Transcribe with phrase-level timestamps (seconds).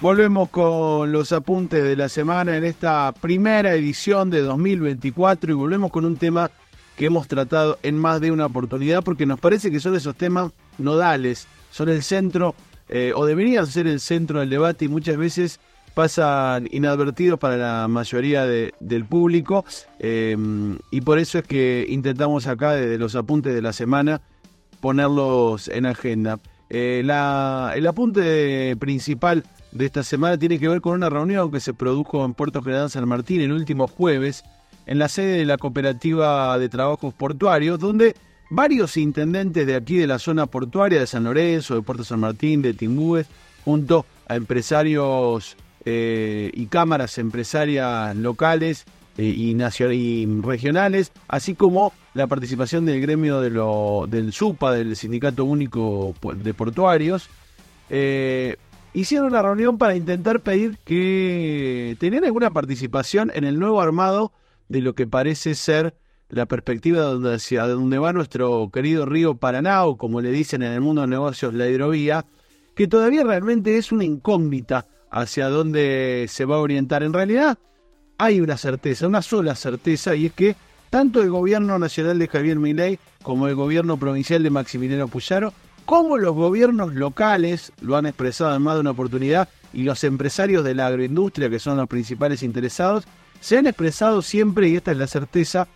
[0.00, 5.90] Volvemos con los apuntes de la semana en esta primera edición de 2024 y volvemos
[5.90, 6.50] con un tema
[6.96, 10.52] que hemos tratado en más de una oportunidad porque nos parece que son esos temas
[10.78, 12.54] nodales, son el centro
[12.88, 15.60] eh, o deberían ser el centro del debate y muchas veces
[15.92, 19.66] pasan inadvertidos para la mayoría del público
[19.98, 20.34] eh,
[20.90, 24.22] y por eso es que intentamos acá desde los apuntes de la semana
[24.80, 26.40] ponerlos en agenda.
[26.70, 31.74] Eh, el apunte principal de esta semana tiene que ver con una reunión que se
[31.74, 34.44] produjo en Puerto General San Martín el último jueves
[34.86, 38.16] en la sede de la Cooperativa de Trabajos Portuarios, donde
[38.50, 42.62] varios intendentes de aquí de la zona portuaria de San Lorenzo, de Puerto San Martín,
[42.62, 43.26] de Timbúes,
[43.64, 48.84] junto a empresarios eh, y cámaras empresarias locales
[49.16, 49.56] eh, y,
[50.42, 56.54] regionales, así como la participación del gremio de lo, del SUPA, del Sindicato Único de
[56.54, 57.28] Portuarios,
[57.88, 58.56] eh,
[58.94, 64.32] hicieron una reunión para intentar pedir que tenían alguna participación en el nuevo armado
[64.68, 65.94] de lo que parece ser
[66.28, 70.72] la perspectiva donde, hacia donde va nuestro querido río Paraná, o como le dicen en
[70.72, 72.24] el mundo de negocios, la hidrovía,
[72.74, 77.02] que todavía realmente es una incógnita hacia dónde se va a orientar.
[77.02, 77.58] En realidad
[78.16, 80.54] hay una certeza, una sola certeza, y es que
[80.88, 85.52] tanto el gobierno nacional de Javier Milei como el gobierno provincial de Maximiliano Puyaro
[85.90, 90.62] como los gobiernos locales lo han expresado en más de una oportunidad y los empresarios
[90.62, 93.08] de la agroindustria, que son los principales interesados,
[93.40, 95.66] se han expresado siempre, y esta es la certeza,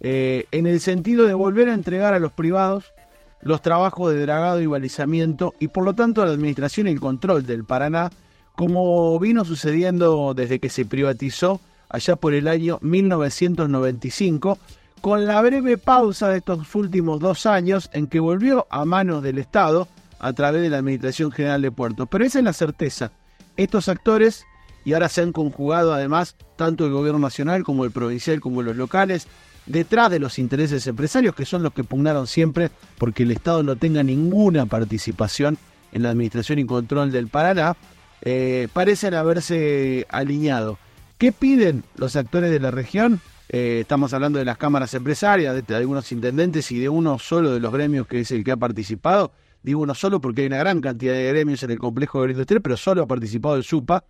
[0.00, 2.94] eh, en el sentido de volver a entregar a los privados
[3.42, 7.44] los trabajos de dragado y balizamiento y por lo tanto la administración y el control
[7.44, 8.08] del Paraná,
[8.56, 14.56] como vino sucediendo desde que se privatizó allá por el año 1995,
[15.02, 19.38] con la breve pausa de estos últimos dos años en que volvió a manos del
[19.38, 19.88] Estado
[20.20, 22.08] a través de la Administración General de Puertos.
[22.08, 23.10] Pero esa es la certeza.
[23.56, 24.44] Estos actores,
[24.84, 28.76] y ahora se han conjugado además tanto el gobierno nacional como el provincial como los
[28.76, 29.26] locales,
[29.66, 33.74] detrás de los intereses empresarios, que son los que pugnaron siempre porque el Estado no
[33.74, 35.58] tenga ninguna participación
[35.90, 37.76] en la administración y control del Paraná,
[38.22, 40.78] eh, parecen haberse alineado.
[41.18, 43.20] ¿Qué piden los actores de la región?
[43.54, 47.60] Eh, estamos hablando de las cámaras empresarias, de, algunos intendentes y de uno solo de
[47.60, 49.32] los gremios que es el que ha participado.
[49.62, 52.78] Digo uno solo porque hay una gran cantidad de gremios en el complejo agroindustrial, pero
[52.78, 54.04] solo ha participado el SUPA.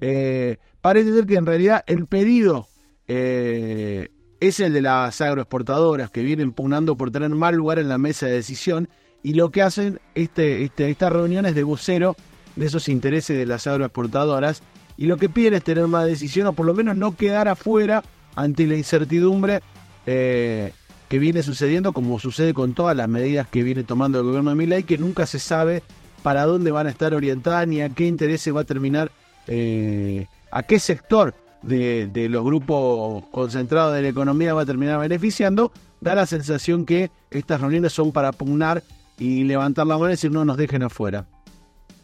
[0.00, 2.66] Eh, parece ser que en realidad el pedido
[3.06, 4.08] eh,
[4.40, 8.26] es el de las agroexportadoras que vienen pugnando por tener mal lugar en la mesa
[8.26, 8.88] de decisión
[9.22, 12.16] y lo que hacen este, este, estas reuniones de vocero
[12.56, 14.64] de esos intereses de las agroexportadoras
[14.96, 18.02] y lo que piden es tener más decisión o por lo menos no quedar afuera
[18.34, 19.60] ante la incertidumbre
[20.06, 20.72] eh,
[21.08, 24.56] que viene sucediendo, como sucede con todas las medidas que viene tomando el gobierno de
[24.56, 25.82] Milay, que nunca se sabe
[26.22, 29.10] para dónde van a estar orientadas ni a qué intereses va a terminar,
[29.46, 35.72] eh, a qué sector de, los grupos concentrados de la economía va a terminar beneficiando,
[36.00, 38.82] da la sensación que estas reuniones son para pugnar
[39.18, 41.26] y levantar la mano y decir no nos dejen afuera.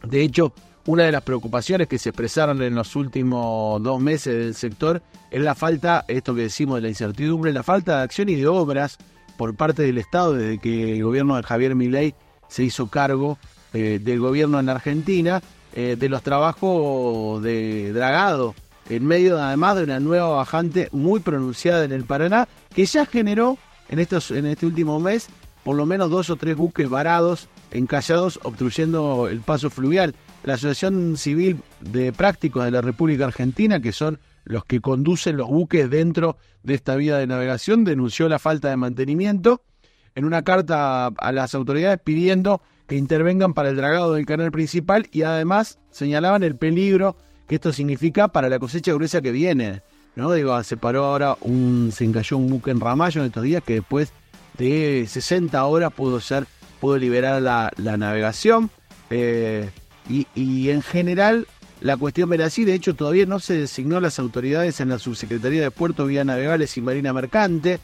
[0.04, 0.52] De hecho,
[0.86, 5.42] una de las preocupaciones que se expresaron en los últimos dos meses del sector es
[5.42, 8.96] la falta, esto que decimos de la incertidumbre, la falta de acción y de obras
[9.36, 12.14] por parte del Estado desde que el gobierno de Javier Milei
[12.48, 13.38] se hizo cargo
[13.74, 15.42] eh, del gobierno en Argentina,
[15.74, 18.54] eh, de los trabajos de dragado,
[18.88, 23.58] en medio además de una nueva bajante muy pronunciada en el Paraná, que ya generó
[23.90, 25.28] en, estos, en este último mes
[25.64, 30.14] por lo menos dos o tres buques varados, encallados, obstruyendo el paso fluvial
[30.48, 35.48] la Asociación Civil de Prácticos de la República Argentina, que son los que conducen los
[35.48, 39.60] buques dentro de esta vía de navegación, denunció la falta de mantenimiento
[40.14, 45.06] en una carta a las autoridades pidiendo que intervengan para el dragado del canal principal
[45.12, 47.16] y además señalaban el peligro
[47.46, 49.82] que esto significa para la cosecha gruesa que viene.
[50.16, 50.32] ¿no?
[50.32, 53.74] Digo, se paró ahora un, se encalló un buque en Ramallo en estos días que
[53.74, 54.14] después
[54.56, 56.46] de 60 horas pudo ser,
[56.80, 58.70] pudo liberar la, navegación.
[59.10, 59.68] Eh,
[60.08, 61.46] y, en general
[61.80, 65.62] la cuestión era así, de hecho todavía no se designó las autoridades en la Subsecretaría
[65.62, 67.78] de Puertos, Vía Navegables y Marina Mercante,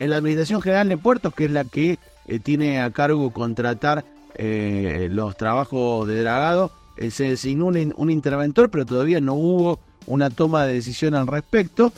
[0.00, 4.04] en la Administración General de Puertos, que es la que eh, tiene a cargo contratar
[4.34, 10.28] eh, los trabajos de dragado, eh, se designó un, interventor, pero todavía no hubo una
[10.30, 11.92] toma de decisión al respecto,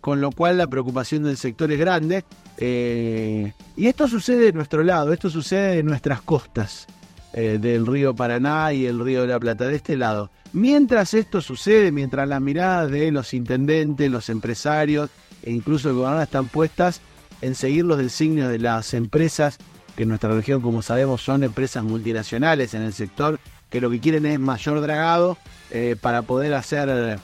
[0.00, 2.24] con lo cual la preocupación del sector es grande.
[2.58, 6.86] y esto sucede de nuestro lado, esto sucede en nuestras costas.
[7.32, 10.32] Eh, del río Paraná y el río de la Plata, de este lado.
[10.52, 15.10] Mientras esto sucede, mientras las miradas de los intendentes, los empresarios
[15.44, 17.00] e incluso el gobernador están puestas
[17.40, 19.58] en seguir los designios de las empresas,
[19.94, 23.38] que en nuestra región, como sabemos, son empresas multinacionales en el sector
[23.70, 25.38] que lo que quieren es mayor dragado
[25.70, 27.20] eh, para poder hacer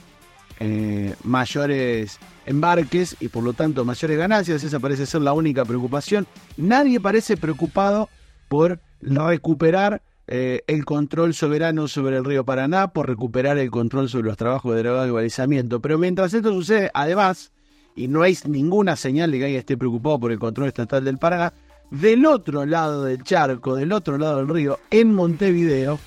[0.60, 4.62] eh, mayores embarques y por lo tanto mayores ganancias.
[4.62, 6.28] Esa parece ser la única preocupación.
[6.56, 8.08] Nadie parece preocupado
[8.48, 14.28] por recuperar eh, el control soberano sobre el río Paraná, por recuperar el control sobre
[14.28, 15.80] los trabajos de dragado y balizamiento.
[15.80, 17.52] Pero mientras esto sucede, además,
[17.94, 21.18] y no hay ninguna señal de que alguien esté preocupado por el control estatal del
[21.18, 21.52] Paraná,
[21.90, 25.98] del otro lado del charco, del otro lado del río, en Montevideo,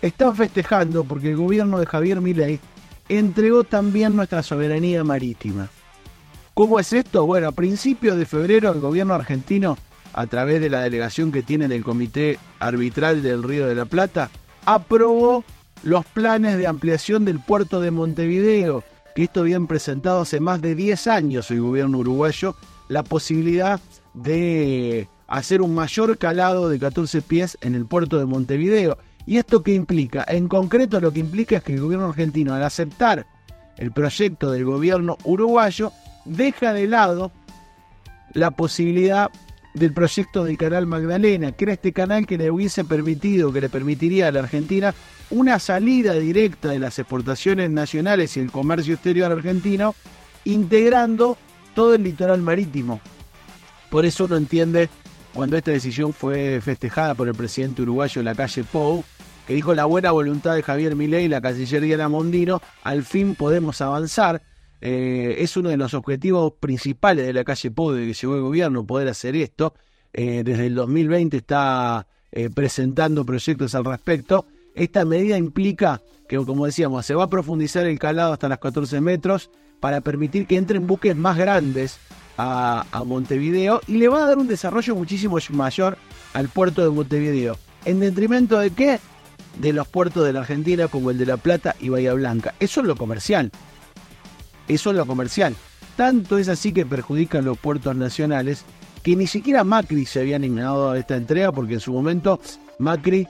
[0.00, 2.58] están festejando porque el gobierno de Javier Milei
[3.08, 5.68] entregó también nuestra soberanía marítima.
[6.54, 7.26] ¿Cómo es esto?
[7.26, 9.76] Bueno, a principios de febrero el gobierno argentino,
[10.16, 13.84] a través de la delegación que tiene en el Comité Arbitral del Río de la
[13.84, 14.30] Plata,
[14.64, 15.44] aprobó
[15.82, 18.82] los planes de ampliación del puerto de Montevideo,
[19.14, 22.56] que esto habían presentado hace más de 10 años el gobierno uruguayo,
[22.88, 23.78] la posibilidad
[24.14, 28.96] de hacer un mayor calado de 14 pies en el puerto de Montevideo.
[29.26, 30.24] ¿Y esto qué implica?
[30.28, 33.26] En concreto lo que implica es que el gobierno argentino al aceptar
[33.76, 35.92] el proyecto del gobierno uruguayo
[36.24, 37.32] deja de lado
[38.32, 39.30] la posibilidad
[39.76, 43.68] del proyecto del canal Magdalena, que era este canal que le hubiese permitido, que le
[43.68, 44.94] permitiría a la Argentina
[45.30, 49.94] una salida directa de las exportaciones nacionales y el comercio exterior argentino,
[50.44, 51.36] integrando
[51.74, 53.00] todo el litoral marítimo.
[53.90, 54.88] Por eso uno entiende
[55.34, 59.04] cuando esta decisión fue festejada por el presidente uruguayo la calle Pou,
[59.46, 63.80] que dijo la buena voluntad de Javier Milei y la Cancillería Mondino, al fin podemos
[63.82, 64.40] avanzar.
[64.80, 68.86] Eh, es uno de los objetivos principales de la calle Pou que llegó el gobierno,
[68.86, 69.74] poder hacer esto.
[70.12, 74.46] Eh, desde el 2020 está eh, presentando proyectos al respecto.
[74.74, 79.00] Esta medida implica que, como decíamos, se va a profundizar el calado hasta las 14
[79.00, 79.50] metros
[79.80, 81.98] para permitir que entren buques más grandes
[82.38, 85.96] a, Montevideo y le va a dar un desarrollo muchísimo mayor
[86.34, 87.58] al puerto de Montevideo.
[87.84, 89.00] ¿En detrimento de qué?
[89.58, 92.54] De los puertos de la Argentina como el de La Plata y Bahía Blanca.
[92.60, 93.50] Eso es lo comercial.
[94.68, 95.54] Eso es lo comercial.
[95.96, 98.64] Tanto es así que perjudican los puertos nacionales
[99.02, 102.40] que ni siquiera Macri se había animado a esta entrega porque en su momento
[102.78, 103.28] Macri,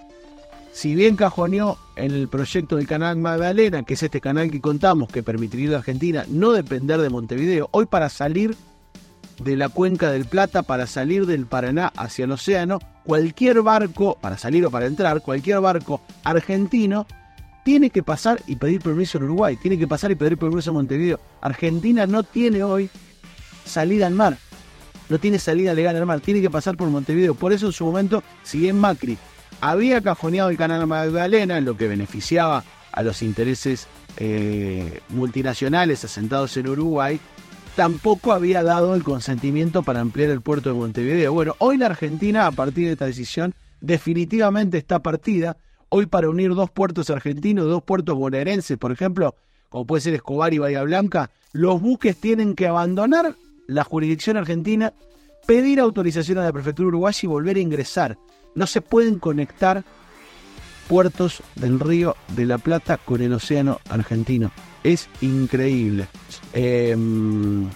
[0.72, 5.08] si bien cajoneó en el proyecto del canal Magdalena, que es este canal que contamos
[5.08, 8.56] que permitiría a Argentina no depender de Montevideo, hoy para salir
[9.42, 14.38] de la cuenca del Plata para salir del Paraná hacia el océano, cualquier barco, para
[14.38, 17.06] salir o para entrar, cualquier barco argentino
[17.66, 20.76] tiene que pasar y pedir permiso en Uruguay, tiene que pasar y pedir permiso en
[20.76, 21.18] Montevideo.
[21.40, 22.88] Argentina no tiene hoy
[23.64, 24.38] salida al mar,
[25.08, 27.34] no tiene salida legal al mar, tiene que pasar por Montevideo.
[27.34, 29.18] Por eso en su momento, si bien Macri
[29.60, 36.56] había cajoneado el canal Magdalena, en lo que beneficiaba a los intereses eh, multinacionales asentados
[36.56, 37.18] en Uruguay,
[37.74, 41.32] tampoco había dado el consentimiento para ampliar el puerto de Montevideo.
[41.32, 45.56] Bueno, hoy la Argentina, a partir de esta decisión, definitivamente está partida.
[45.88, 49.34] Hoy para unir dos puertos argentinos, dos puertos bonaerenses, por ejemplo,
[49.68, 53.34] como puede ser Escobar y Bahía Blanca, los buques tienen que abandonar
[53.66, 54.92] la jurisdicción argentina,
[55.46, 58.18] pedir autorización a la prefectura uruguaya y volver a ingresar.
[58.54, 59.84] No se pueden conectar
[60.88, 64.50] puertos del río de la Plata con el océano argentino
[64.86, 66.06] es increíble.
[66.52, 67.68] Em,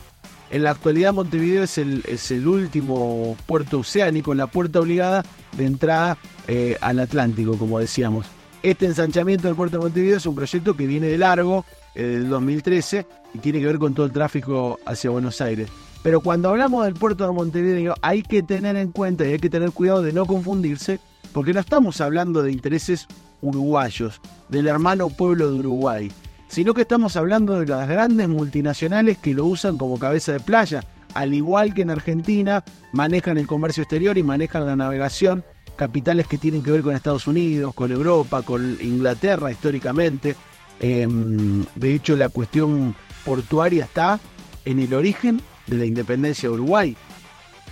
[0.51, 5.25] en la actualidad Montevideo es el, último puerto oceánico, la puerta obligada
[5.57, 6.19] de entrada
[6.49, 8.27] eh, al Atlántico, como decíamos.
[8.63, 12.29] Este ensanchamiento del puerto de Montevideo es un proyecto que viene de largo, eh, del
[12.29, 15.69] 2013, y tiene que ver con todo el tráfico hacia Buenos Aires.
[16.03, 19.51] Pero cuando hablamos del puerto de Montevideo hay que tener en cuenta y hay que
[19.51, 20.99] tener cuidado de no confundirse,
[21.33, 23.07] porque no estamos hablando de intereses
[23.41, 26.11] uruguayos, del hermano pueblo de Uruguay
[26.51, 30.83] sino que estamos hablando de las grandes multinacionales que lo usan como cabeza de playa.
[31.15, 35.45] Al igual que en Argentina, manejan el comercio exterior y manejan la navegación,
[35.77, 40.35] capitales que tienen que ver con Estados Unidos, con Europa, con Inglaterra históricamente.
[40.81, 44.19] Em, de hecho, la cuestión portuaria está
[44.65, 46.97] en el origen de la independencia de Uruguay,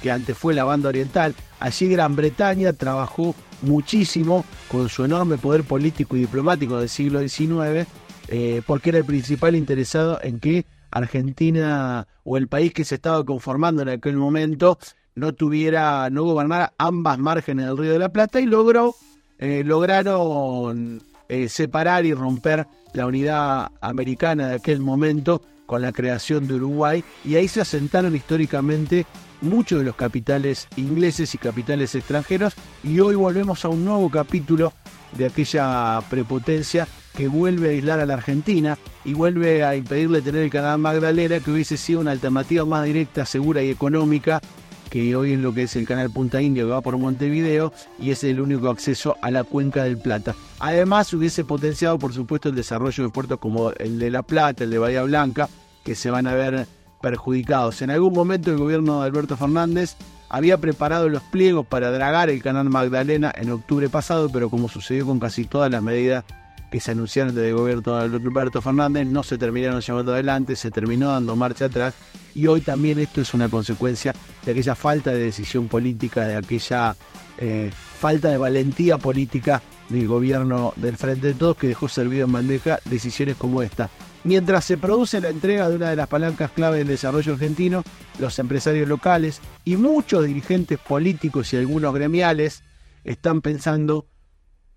[0.01, 1.35] que antes fue la banda oriental.
[1.59, 7.89] Allí Gran Bretaña trabajó muchísimo con su enorme poder político y diplomático del siglo XIX
[8.29, 13.25] eh, porque era el principal interesado en que Argentina o el país que se estaba
[13.25, 14.79] conformando en aquel momento
[15.15, 18.95] no tuviera, no gobernara ambas márgenes del Río de la Plata y logró,
[19.39, 26.47] eh, lograron eh, separar y romper la unidad americana de aquel momento con la creación
[26.47, 27.05] de Uruguay.
[27.25, 29.07] Y ahí se asentaron históricamente
[29.41, 32.55] muchos de los capitales ingleses y capitales extranjeros.
[32.83, 34.73] Y hoy volvemos a un nuevo capítulo
[35.17, 36.87] de aquella prepotencia
[37.17, 41.41] que vuelve a aislar a la Argentina y vuelve a impedirle tener el canal Magdalena,
[41.41, 44.41] que hubiese sido una alternativa más directa, segura y económica
[44.89, 48.11] que hoy es lo que es el canal Punta Indio que va por Montevideo y
[48.11, 50.35] es el único acceso a la cuenca del Plata.
[50.59, 54.71] Además hubiese potenciado por supuesto el desarrollo de puertos como el de La Plata, el
[54.71, 55.49] de Bahía Blanca,
[55.85, 56.67] que se van a ver
[57.01, 57.83] perjudicados.
[57.83, 59.97] En algún momento el gobierno de Alberto Fernández
[60.29, 65.07] había preparado los pliegos para dragar el canal Magdalena en octubre pasado, pero como sucedió
[65.07, 66.25] con casi todas las medidas
[66.71, 70.71] que se anunciaron desde el gobierno de Alberto Fernández, no se terminaron llevando adelante, se
[70.71, 71.95] terminó dando marcha atrás
[72.35, 76.95] y hoy también esto es una consecuencia de aquella falta de decisión política, de aquella
[77.39, 82.33] eh, falta de valentía política del gobierno del Frente de Todos que dejó servido en
[82.33, 83.91] bandeja decisiones como esta.
[84.25, 87.83] Mientras se produce la entrega de una de las palancas clave del desarrollo argentino,
[88.19, 92.63] los empresarios locales y muchos dirigentes políticos y algunos gremiales
[93.05, 94.07] están pensando,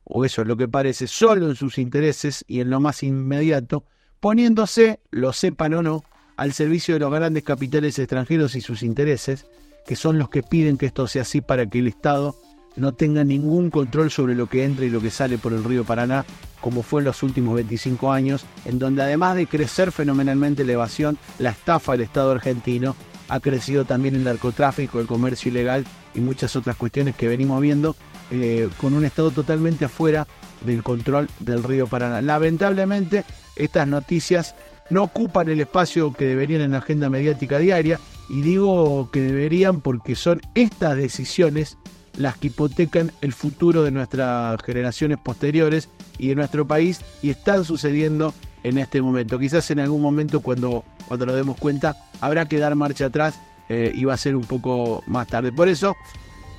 [0.03, 3.85] o eso es lo que parece, solo en sus intereses y en lo más inmediato,
[4.19, 6.03] poniéndose, lo sepan o no,
[6.37, 9.45] al servicio de los grandes capitales extranjeros y sus intereses,
[9.85, 12.35] que son los que piden que esto sea así para que el Estado
[12.75, 15.83] no tenga ningún control sobre lo que entra y lo que sale por el río
[15.83, 16.25] Paraná,
[16.61, 21.17] como fue en los últimos 25 años, en donde además de crecer fenomenalmente la evasión,
[21.39, 22.95] la estafa del Estado argentino,
[23.31, 27.95] ha crecido también el narcotráfico, el comercio ilegal y muchas otras cuestiones que venimos viendo
[28.29, 30.27] eh, con un Estado totalmente afuera
[30.65, 32.21] del control del río Paraná.
[32.21, 33.23] Lamentablemente,
[33.55, 34.53] estas noticias
[34.89, 39.79] no ocupan el espacio que deberían en la agenda mediática diaria, y digo que deberían
[39.79, 41.77] porque son estas decisiones
[42.17, 47.63] las que hipotecan el futuro de nuestras generaciones posteriores y de nuestro país y están
[47.63, 49.39] sucediendo en este momento.
[49.39, 53.39] Quizás en algún momento cuando, cuando nos demos cuenta habrá que dar marcha atrás
[53.69, 55.51] eh, y va a ser un poco más tarde.
[55.51, 55.95] Por eso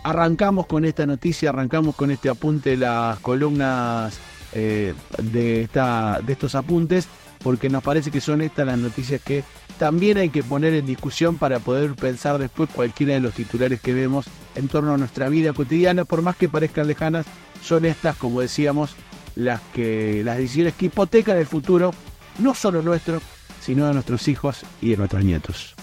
[0.03, 4.19] arrancamos con esta noticia, arrancamos con este apunte de las columnas
[4.53, 7.09] eh, de, esta, de estos apuntes
[7.43, 9.45] porque nos parece que son estas las noticias que
[9.79, 13.93] también hay que poner en discusión para poder pensar después cualquiera de los titulares que
[13.93, 17.27] vemos en torno a nuestra vida cotidiana, por más que parezcan lejanas,
[17.63, 18.95] son estas, como decíamos,
[19.35, 21.93] las que las decisiones que hipotecan el futuro
[22.39, 23.21] no solo nuestro,
[23.61, 25.75] sino de nuestros hijos y de nuestros nietos.